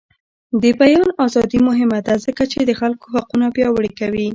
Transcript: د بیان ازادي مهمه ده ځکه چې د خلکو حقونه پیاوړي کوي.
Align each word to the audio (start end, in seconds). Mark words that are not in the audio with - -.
د 0.61 0.63
بیان 0.81 1.07
ازادي 1.25 1.59
مهمه 1.67 1.99
ده 2.05 2.13
ځکه 2.25 2.43
چې 2.51 2.59
د 2.63 2.71
خلکو 2.79 3.05
حقونه 3.15 3.47
پیاوړي 3.55 3.91
کوي. 3.99 4.27